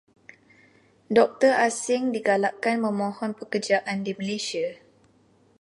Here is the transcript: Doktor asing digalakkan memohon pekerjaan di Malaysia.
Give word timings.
Doktor 1.15 1.53
asing 1.65 2.05
digalakkan 2.15 2.75
memohon 2.85 3.31
pekerjaan 3.39 3.97
di 4.05 4.13
Malaysia. 4.19 4.67